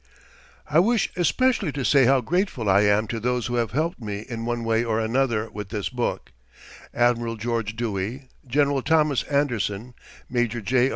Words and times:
I 0.67 0.79
wish 0.79 1.11
especially 1.15 1.71
to 1.73 1.85
say 1.85 2.05
how 2.05 2.21
grateful 2.21 2.67
I 2.67 2.81
am 2.81 3.05
to 3.05 3.19
those 3.19 3.45
who 3.45 3.57
have 3.57 3.69
helped 3.69 4.01
me 4.01 4.21
in 4.27 4.45
one 4.45 4.63
way 4.63 4.83
or 4.83 4.99
another, 4.99 5.47
with 5.51 5.69
this 5.69 5.89
book: 5.89 6.31
Admiral 6.91 7.35
George 7.37 7.75
Dewey, 7.75 8.23
General 8.47 8.81
Thomas 8.81 9.21
Anderson, 9.25 9.93
Major 10.27 10.59
J. 10.59 10.89